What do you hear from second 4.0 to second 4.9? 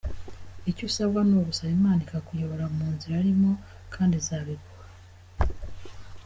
izabiguha.